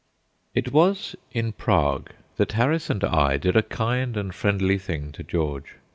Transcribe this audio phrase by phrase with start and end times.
[0.55, 5.21] It was in Prague that Harris and I did a kind and friendly thing to
[5.23, 5.75] George.